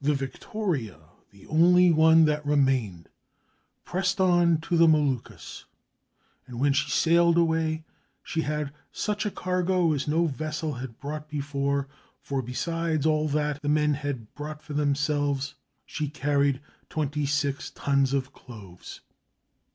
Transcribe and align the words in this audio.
The 0.00 0.14
Victoria, 0.14 0.98
the 1.32 1.46
only 1.46 1.90
one 1.90 2.24
that 2.24 2.46
remained, 2.46 3.10
pressed 3.84 4.18
on 4.18 4.56
to 4.62 4.74
the 4.78 4.88
Moluccas; 4.88 5.66
and 6.46 6.58
when 6.58 6.72
she 6.72 6.88
sailed 6.88 7.36
away, 7.36 7.84
she 8.22 8.40
had 8.40 8.72
such 8.90 9.26
a 9.26 9.30
cargo 9.30 9.92
as 9.92 10.08
no 10.08 10.26
vessel 10.26 10.72
had 10.76 10.98
brought 10.98 11.28
before, 11.28 11.88
for 12.22 12.40
besides 12.40 13.04
all 13.04 13.28
that 13.28 13.60
the 13.60 13.68
men 13.68 13.92
had 13.92 14.34
bought 14.34 14.62
for 14.62 14.72
themselves, 14.72 15.56
she 15.84 16.08
carried 16.08 16.62
twenty 16.88 17.26
six 17.26 17.70
tons 17.70 18.14
of 18.14 18.32
cloves. 18.32 19.02